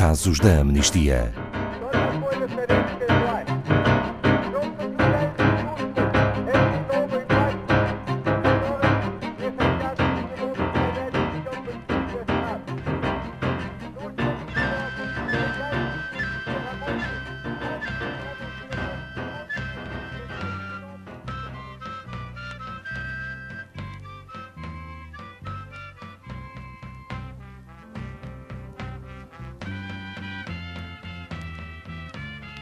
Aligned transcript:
Casos 0.00 0.40
da 0.40 0.60
Amnistia. 0.60 1.49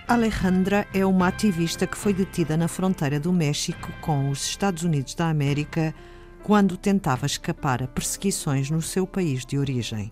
Alejandra 0.08 0.88
é 0.94 1.04
uma 1.04 1.28
ativista 1.28 1.86
que 1.86 1.96
foi 1.96 2.14
detida 2.14 2.56
na 2.56 2.66
fronteira 2.66 3.20
do 3.20 3.30
México 3.30 3.92
com 4.00 4.30
os 4.30 4.42
Estados 4.42 4.82
Unidos 4.82 5.14
da 5.14 5.28
América 5.28 5.94
quando 6.42 6.78
tentava 6.78 7.26
escapar 7.26 7.82
a 7.82 7.86
perseguições 7.86 8.70
no 8.70 8.80
seu 8.80 9.06
país 9.06 9.44
de 9.44 9.58
origem. 9.58 10.10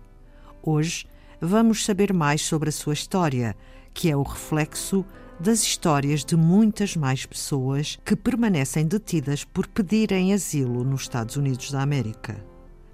Hoje 0.61 1.07
vamos 1.41 1.83
saber 1.83 2.13
mais 2.13 2.43
sobre 2.43 2.69
a 2.69 2.71
sua 2.71 2.93
história, 2.93 3.57
que 3.91 4.07
é 4.11 4.15
o 4.15 4.21
reflexo 4.21 5.03
das 5.39 5.63
histórias 5.63 6.23
de 6.23 6.35
muitas 6.35 6.95
mais 6.95 7.25
pessoas 7.25 7.97
que 8.05 8.15
permanecem 8.15 8.85
detidas 8.85 9.43
por 9.43 9.65
pedirem 9.65 10.31
asilo 10.31 10.83
nos 10.83 11.01
Estados 11.01 11.37
Unidos 11.37 11.71
da 11.71 11.81
América. 11.81 12.45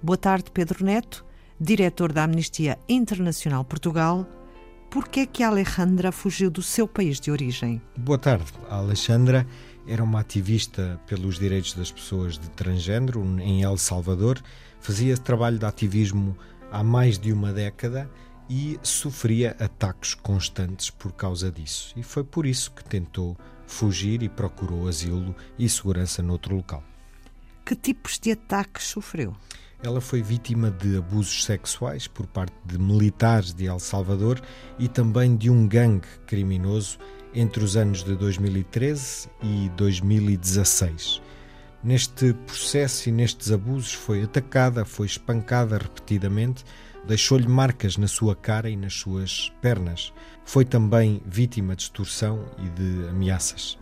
Boa 0.02 0.16
tarde, 0.16 0.50
Pedro 0.50 0.82
Neto, 0.82 1.22
diretor 1.60 2.12
da 2.12 2.24
Amnistia 2.24 2.78
Internacional 2.88 3.62
Portugal 3.62 4.26
por 4.94 5.08
que 5.08 5.18
é 5.18 5.26
que 5.26 5.42
a 5.42 5.48
Alejandra 5.48 6.12
fugiu 6.12 6.48
do 6.48 6.62
seu 6.62 6.86
país 6.86 7.18
de 7.18 7.28
origem? 7.28 7.82
Boa 7.96 8.16
tarde. 8.16 8.44
A 8.70 8.76
Alexandra 8.76 9.44
era 9.88 10.04
uma 10.04 10.20
ativista 10.20 11.00
pelos 11.04 11.36
direitos 11.36 11.74
das 11.74 11.90
pessoas 11.90 12.38
de 12.38 12.48
transgênero 12.50 13.20
em 13.40 13.64
El 13.64 13.76
Salvador, 13.76 14.40
fazia 14.78 15.16
trabalho 15.16 15.58
de 15.58 15.66
ativismo 15.66 16.38
há 16.70 16.84
mais 16.84 17.18
de 17.18 17.32
uma 17.32 17.52
década 17.52 18.08
e 18.48 18.78
sofria 18.84 19.56
ataques 19.58 20.14
constantes 20.14 20.90
por 20.90 21.10
causa 21.10 21.50
disso. 21.50 21.92
E 21.96 22.04
foi 22.04 22.22
por 22.22 22.46
isso 22.46 22.70
que 22.70 22.84
tentou 22.84 23.36
fugir 23.66 24.22
e 24.22 24.28
procurou 24.28 24.86
asilo 24.86 25.34
e 25.58 25.68
segurança 25.68 26.22
noutro 26.22 26.54
local. 26.54 26.84
Que 27.66 27.74
tipos 27.74 28.16
de 28.16 28.30
ataques 28.30 28.84
sofreu? 28.84 29.34
Ela 29.84 30.00
foi 30.00 30.22
vítima 30.22 30.70
de 30.70 30.96
abusos 30.96 31.44
sexuais 31.44 32.08
por 32.08 32.26
parte 32.26 32.54
de 32.64 32.78
militares 32.78 33.52
de 33.52 33.66
El 33.66 33.78
Salvador 33.78 34.40
e 34.78 34.88
também 34.88 35.36
de 35.36 35.50
um 35.50 35.68
gangue 35.68 36.08
criminoso 36.26 36.98
entre 37.34 37.62
os 37.62 37.76
anos 37.76 38.02
de 38.02 38.16
2013 38.16 39.28
e 39.42 39.68
2016. 39.76 41.20
Neste 41.82 42.32
processo 42.32 43.10
e 43.10 43.12
nestes 43.12 43.52
abusos 43.52 43.92
foi 43.92 44.22
atacada, 44.22 44.86
foi 44.86 45.04
espancada 45.06 45.76
repetidamente, 45.76 46.64
deixou-lhe 47.06 47.46
marcas 47.46 47.98
na 47.98 48.08
sua 48.08 48.34
cara 48.34 48.70
e 48.70 48.76
nas 48.76 48.94
suas 48.94 49.52
pernas. 49.60 50.14
Foi 50.46 50.64
também 50.64 51.20
vítima 51.26 51.76
de 51.76 51.82
extorsão 51.82 52.42
e 52.56 52.70
de 52.70 53.08
ameaças. 53.10 53.78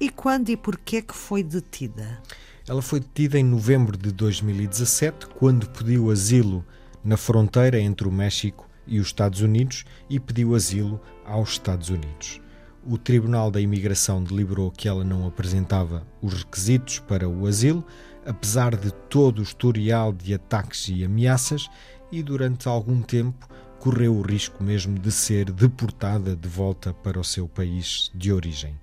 E 0.00 0.10
quando 0.10 0.48
e 0.48 0.56
porquê 0.56 1.00
que 1.00 1.14
foi 1.14 1.44
detida? 1.44 2.20
Ela 2.66 2.80
foi 2.80 2.98
detida 2.98 3.38
em 3.38 3.44
novembro 3.44 3.94
de 3.94 4.10
2017, 4.10 5.26
quando 5.26 5.68
pediu 5.68 6.10
asilo 6.10 6.64
na 7.04 7.14
fronteira 7.14 7.78
entre 7.78 8.08
o 8.08 8.10
México 8.10 8.66
e 8.86 8.98
os 8.98 9.08
Estados 9.08 9.42
Unidos 9.42 9.84
e 10.08 10.18
pediu 10.18 10.54
asilo 10.54 10.98
aos 11.26 11.50
Estados 11.50 11.90
Unidos. 11.90 12.40
O 12.82 12.96
Tribunal 12.96 13.50
da 13.50 13.60
Imigração 13.60 14.24
deliberou 14.24 14.70
que 14.70 14.88
ela 14.88 15.04
não 15.04 15.26
apresentava 15.26 16.06
os 16.22 16.32
requisitos 16.32 17.00
para 17.00 17.28
o 17.28 17.46
asilo, 17.46 17.84
apesar 18.24 18.74
de 18.74 18.90
todo 19.10 19.40
o 19.40 19.42
historial 19.42 20.10
de 20.10 20.32
ataques 20.32 20.88
e 20.88 21.04
ameaças, 21.04 21.68
e 22.10 22.22
durante 22.22 22.66
algum 22.66 23.02
tempo 23.02 23.46
correu 23.78 24.16
o 24.16 24.22
risco 24.22 24.64
mesmo 24.64 24.98
de 24.98 25.12
ser 25.12 25.52
deportada 25.52 26.34
de 26.34 26.48
volta 26.48 26.94
para 26.94 27.20
o 27.20 27.24
seu 27.24 27.46
país 27.46 28.10
de 28.14 28.32
origem. 28.32 28.74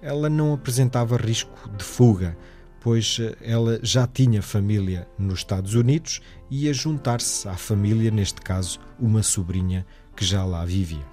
Ela 0.00 0.30
não 0.30 0.54
apresentava 0.54 1.16
risco 1.16 1.68
de 1.70 1.82
fuga, 1.82 2.36
pois 2.86 3.18
eh, 3.20 3.36
ela 3.40 3.80
já 3.82 4.06
tinha 4.06 4.40
família 4.40 5.08
nos 5.18 5.40
Estados 5.40 5.74
Unidos 5.74 6.20
e 6.48 6.66
ia 6.66 6.72
juntar-se 6.72 7.48
à 7.48 7.56
família, 7.56 8.12
neste 8.12 8.40
caso, 8.40 8.78
uma 8.96 9.24
sobrinha 9.24 9.84
que 10.14 10.24
já 10.24 10.44
lá 10.44 10.64
vivia. 10.64 11.04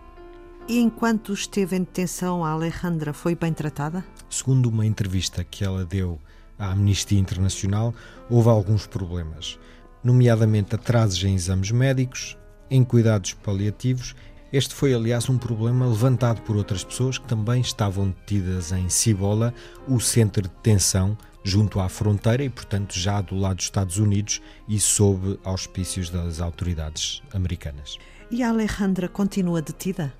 E 0.67 0.77
enquanto 0.79 1.33
esteve 1.33 1.75
em 1.75 1.79
detenção, 1.79 2.45
a 2.45 2.51
Alejandra 2.51 3.11
foi 3.11 3.33
bem 3.33 3.51
tratada? 3.51 4.05
Segundo 4.29 4.67
uma 4.67 4.85
entrevista 4.85 5.43
que 5.43 5.63
ela 5.65 5.83
deu 5.83 6.19
à 6.59 6.73
Amnistia 6.73 7.17
Internacional, 7.17 7.91
houve 8.29 8.49
alguns 8.49 8.85
problemas, 8.85 9.57
nomeadamente 10.03 10.75
atrasos 10.75 11.23
em 11.23 11.33
exames 11.33 11.71
médicos, 11.71 12.37
em 12.69 12.83
cuidados 12.83 13.33
paliativos. 13.33 14.13
Este 14.51 14.75
foi, 14.75 14.93
aliás, 14.93 15.27
um 15.27 15.39
problema 15.39 15.87
levantado 15.87 16.43
por 16.43 16.55
outras 16.55 16.83
pessoas 16.83 17.17
que 17.17 17.25
também 17.25 17.61
estavam 17.61 18.09
detidas 18.09 18.71
em 18.71 18.89
Cibola, 18.89 19.51
o 19.87 19.99
centro 19.99 20.43
de 20.43 20.49
detenção 20.49 21.17
junto 21.43 21.79
à 21.79 21.89
fronteira 21.89 22.43
e, 22.43 22.49
portanto, 22.49 22.97
já 22.97 23.21
do 23.21 23.35
lado 23.35 23.57
dos 23.57 23.65
Estados 23.65 23.97
Unidos 23.97 24.41
e 24.67 24.79
sob 24.79 25.39
auspícios 25.43 26.09
das 26.09 26.39
autoridades 26.39 27.21
americanas. 27.33 27.97
E 28.31 28.41
a 28.41 28.49
Alejandra 28.49 29.07
continua 29.07 29.61
detida? 29.61 30.13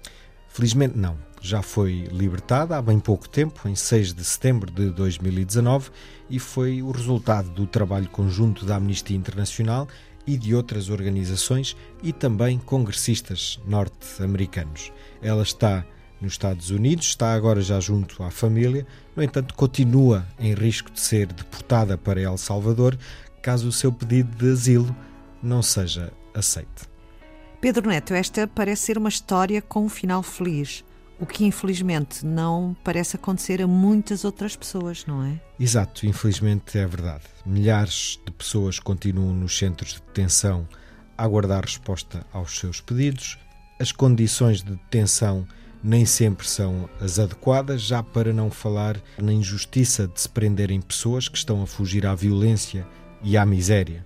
Felizmente 0.49 0.97
não. 0.97 1.17
Já 1.41 1.61
foi 1.61 2.07
libertada 2.11 2.77
há 2.77 2.81
bem 2.81 2.99
pouco 2.99 3.27
tempo, 3.27 3.67
em 3.67 3.75
6 3.75 4.13
de 4.13 4.23
setembro 4.23 4.71
de 4.71 4.91
2019, 4.91 5.89
e 6.29 6.39
foi 6.39 6.81
o 6.81 6.91
resultado 6.91 7.49
do 7.49 7.65
trabalho 7.65 8.07
conjunto 8.09 8.65
da 8.65 8.75
Amnistia 8.75 9.17
Internacional 9.17 9.87
e 10.25 10.37
de 10.37 10.55
outras 10.55 10.89
organizações 10.89 11.75
e 12.01 12.13
também 12.13 12.59
congressistas 12.59 13.59
norte-americanos. 13.65 14.91
Ela 15.21 15.43
está 15.43 15.85
nos 16.23 16.33
Estados 16.33 16.69
Unidos, 16.69 17.07
está 17.07 17.33
agora 17.33 17.61
já 17.61 17.79
junto 17.79 18.23
à 18.23 18.31
família, 18.31 18.87
no 19.15 19.21
entanto, 19.21 19.53
continua 19.53 20.25
em 20.39 20.53
risco 20.53 20.89
de 20.89 20.99
ser 20.99 21.27
deportada 21.27 21.97
para 21.97 22.21
El 22.21 22.37
Salvador 22.37 22.97
caso 23.41 23.67
o 23.67 23.71
seu 23.73 23.91
pedido 23.91 24.35
de 24.37 24.51
asilo 24.51 24.95
não 25.41 25.61
seja 25.61 26.13
aceite. 26.33 26.87
Pedro 27.59 27.89
Neto, 27.89 28.13
esta 28.13 28.47
parece 28.47 28.83
ser 28.83 28.97
uma 28.97 29.09
história 29.09 29.61
com 29.61 29.85
um 29.85 29.89
final 29.89 30.23
feliz, 30.23 30.83
o 31.19 31.25
que 31.25 31.45
infelizmente 31.45 32.25
não 32.25 32.75
parece 32.83 33.17
acontecer 33.17 33.61
a 33.61 33.67
muitas 33.67 34.23
outras 34.23 34.55
pessoas, 34.55 35.05
não 35.05 35.23
é? 35.23 35.39
Exato, 35.59 36.05
infelizmente 36.05 36.77
é 36.77 36.87
verdade. 36.87 37.23
Milhares 37.45 38.19
de 38.25 38.31
pessoas 38.31 38.79
continuam 38.79 39.33
nos 39.33 39.57
centros 39.57 39.93
de 39.93 40.01
detenção 40.01 40.67
a 41.17 41.23
aguardar 41.23 41.63
resposta 41.63 42.25
aos 42.31 42.57
seus 42.57 42.79
pedidos. 42.79 43.37
As 43.79 43.91
condições 43.91 44.63
de 44.63 44.71
detenção 44.71 45.45
nem 45.83 46.05
sempre 46.05 46.47
são 46.47 46.89
as 47.01 47.19
adequadas, 47.19 47.81
já 47.81 48.01
para 48.01 48.31
não 48.31 48.49
falar 48.49 49.01
na 49.17 49.33
injustiça 49.33 50.07
de 50.07 50.21
se 50.21 50.29
prenderem 50.29 50.79
pessoas 50.79 51.27
que 51.27 51.37
estão 51.37 51.61
a 51.61 51.67
fugir 51.67 52.05
à 52.05 52.15
violência 52.15 52.87
e 53.21 53.35
à 53.35 53.45
miséria. 53.45 54.05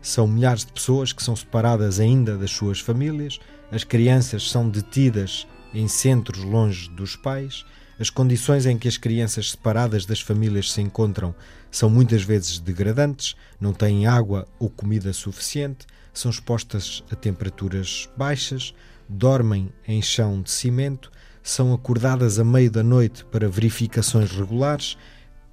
São 0.00 0.26
milhares 0.26 0.64
de 0.64 0.72
pessoas 0.72 1.12
que 1.12 1.22
são 1.22 1.36
separadas 1.36 2.00
ainda 2.00 2.38
das 2.38 2.50
suas 2.50 2.80
famílias, 2.80 3.38
as 3.70 3.84
crianças 3.84 4.50
são 4.50 4.68
detidas 4.68 5.46
em 5.74 5.86
centros 5.86 6.42
longe 6.42 6.88
dos 6.88 7.14
pais, 7.14 7.64
as 7.98 8.08
condições 8.08 8.64
em 8.64 8.78
que 8.78 8.88
as 8.88 8.96
crianças 8.96 9.50
separadas 9.50 10.06
das 10.06 10.20
famílias 10.20 10.72
se 10.72 10.80
encontram 10.80 11.34
são 11.70 11.90
muitas 11.90 12.22
vezes 12.22 12.58
degradantes, 12.58 13.34
não 13.60 13.72
têm 13.72 14.06
água 14.06 14.46
ou 14.58 14.70
comida 14.70 15.12
suficiente, 15.12 15.84
são 16.14 16.30
expostas 16.30 17.02
a 17.10 17.16
temperaturas 17.16 18.08
baixas, 18.16 18.72
dormem 19.08 19.70
em 19.86 20.00
chão 20.00 20.40
de 20.40 20.50
cimento, 20.50 21.10
são 21.48 21.72
acordadas 21.72 22.38
a 22.38 22.44
meio 22.44 22.70
da 22.70 22.82
noite 22.82 23.24
para 23.24 23.48
verificações 23.48 24.30
regulares, 24.30 24.98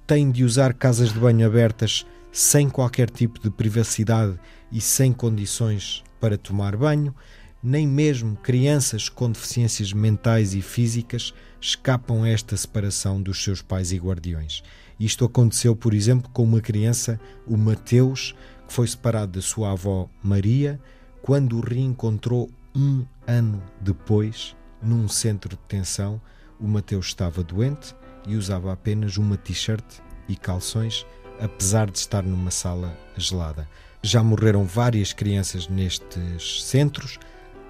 têm 0.06 0.30
de 0.30 0.44
usar 0.44 0.74
casas 0.74 1.10
de 1.10 1.18
banho 1.18 1.46
abertas 1.46 2.04
sem 2.30 2.68
qualquer 2.68 3.08
tipo 3.08 3.40
de 3.40 3.48
privacidade 3.48 4.38
e 4.70 4.78
sem 4.78 5.10
condições 5.10 6.04
para 6.20 6.36
tomar 6.36 6.76
banho, 6.76 7.14
nem 7.62 7.86
mesmo 7.86 8.36
crianças 8.36 9.08
com 9.08 9.30
deficiências 9.30 9.90
mentais 9.94 10.52
e 10.52 10.60
físicas 10.60 11.32
escapam 11.58 12.24
a 12.24 12.28
esta 12.28 12.58
separação 12.58 13.22
dos 13.22 13.42
seus 13.42 13.62
pais 13.62 13.90
e 13.90 13.96
guardiões. 13.96 14.62
Isto 15.00 15.24
aconteceu, 15.24 15.74
por 15.74 15.94
exemplo, 15.94 16.30
com 16.30 16.44
uma 16.44 16.60
criança, 16.60 17.18
o 17.46 17.56
Mateus, 17.56 18.34
que 18.68 18.74
foi 18.74 18.86
separado 18.86 19.32
da 19.32 19.40
sua 19.40 19.72
avó 19.72 20.10
Maria, 20.22 20.78
quando 21.22 21.56
o 21.56 21.60
reencontrou 21.60 22.50
um 22.74 23.02
ano 23.26 23.62
depois 23.80 24.54
num 24.82 25.08
centro 25.08 25.50
de 25.50 25.56
detenção, 25.56 26.20
o 26.58 26.66
Mateus 26.66 27.06
estava 27.06 27.42
doente 27.42 27.94
e 28.26 28.36
usava 28.36 28.72
apenas 28.72 29.16
uma 29.16 29.36
t-shirt 29.36 29.84
e 30.28 30.36
calções, 30.36 31.06
apesar 31.40 31.90
de 31.90 31.98
estar 31.98 32.22
numa 32.22 32.50
sala 32.50 32.96
gelada. 33.16 33.68
Já 34.02 34.22
morreram 34.22 34.64
várias 34.64 35.12
crianças 35.12 35.68
nestes 35.68 36.64
centros, 36.64 37.18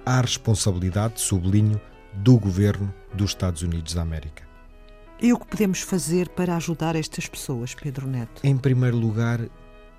à 0.05 0.21
responsabilidade, 0.21 1.19
sublinho, 1.19 1.79
do 2.13 2.37
governo 2.37 2.93
dos 3.13 3.31
Estados 3.31 3.61
Unidos 3.61 3.93
da 3.93 4.01
América. 4.01 4.43
E 5.21 5.33
o 5.33 5.39
que 5.39 5.47
podemos 5.47 5.81
fazer 5.81 6.29
para 6.29 6.55
ajudar 6.55 6.95
estas 6.95 7.27
pessoas, 7.27 7.73
Pedro 7.73 8.07
Neto? 8.07 8.41
Em 8.43 8.55
primeiro 8.55 8.97
lugar, 8.97 9.39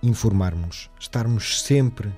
informarmos, 0.02 0.90
estarmos 0.98 1.62
sempre 1.62 2.12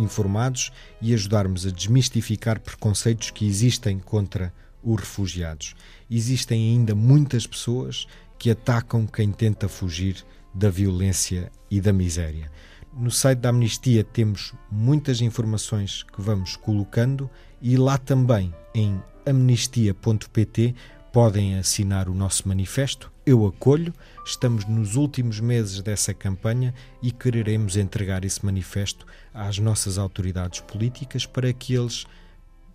informados 0.00 0.72
e 1.00 1.12
ajudarmos 1.14 1.66
a 1.66 1.70
desmistificar 1.70 2.60
preconceitos 2.60 3.30
que 3.30 3.46
existem 3.46 3.98
contra 3.98 4.52
os 4.82 4.98
refugiados. 4.98 5.74
Existem 6.10 6.70
ainda 6.70 6.94
muitas 6.94 7.46
pessoas 7.46 8.06
que 8.38 8.50
atacam 8.50 9.06
quem 9.06 9.30
tenta 9.30 9.68
fugir 9.68 10.24
da 10.54 10.70
violência 10.70 11.52
e 11.70 11.80
da 11.80 11.92
miséria. 11.92 12.50
No 12.92 13.10
site 13.10 13.38
da 13.38 13.50
Amnistia 13.50 14.02
temos 14.02 14.52
muitas 14.70 15.20
informações 15.20 16.02
que 16.02 16.20
vamos 16.20 16.56
colocando 16.56 17.30
e 17.60 17.76
lá 17.76 17.96
também 17.96 18.52
em 18.74 19.00
amnistia.pt 19.24 20.74
podem 21.12 21.56
assinar 21.56 22.08
o 22.08 22.14
nosso 22.14 22.48
manifesto. 22.48 23.12
Eu 23.30 23.46
acolho. 23.46 23.94
Estamos 24.26 24.64
nos 24.64 24.96
últimos 24.96 25.38
meses 25.38 25.80
dessa 25.80 26.12
campanha 26.12 26.74
e 27.00 27.12
quereremos 27.12 27.76
entregar 27.76 28.24
esse 28.24 28.44
manifesto 28.44 29.06
às 29.32 29.56
nossas 29.56 29.98
autoridades 29.98 30.58
políticas 30.58 31.26
para 31.26 31.52
que 31.52 31.74
eles 31.74 32.06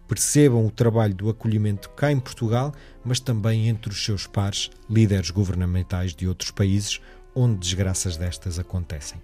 percebam 0.08 0.66
o 0.66 0.72
trabalho 0.72 1.14
do 1.14 1.30
acolhimento 1.30 1.90
cá 1.90 2.10
em 2.10 2.22
Portugal, 2.22 2.74
mas 3.04 3.20
também 3.20 3.68
entre 3.68 3.92
os 3.92 4.06
seus 4.06 4.28
pares, 4.28 4.72
líderes 4.90 5.30
governamentais 5.30 6.16
de 6.16 6.26
outros 6.26 6.52
países 6.52 7.02
onde 7.36 7.58
desgraças 7.58 8.16
destas 8.16 8.58
acontecem. 8.58 9.22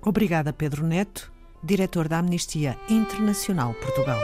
Obrigada, 0.00 0.52
Pedro 0.52 0.86
Neto, 0.86 1.32
diretor 1.64 2.06
da 2.06 2.18
Amnistia 2.18 2.78
Internacional 2.88 3.74
Portugal. 3.74 4.20